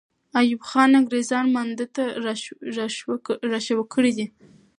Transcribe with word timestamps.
ایوب 0.39 0.61
خان 0.69 0.91
انګریزان 0.99 1.45
مانده 1.55 1.85
ته 1.95 2.03
را 3.51 3.59
شوه 3.71 3.83
کړي 3.93 4.11
دي. 4.17 4.27